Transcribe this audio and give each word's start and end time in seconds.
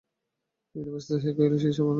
বিনয় 0.75 0.91
ব্যস্ত 0.93 1.09
হইয়া 1.13 1.33
কহিল, 1.37 1.53
কী 1.53 1.67
সর্বনাশ! 1.67 1.87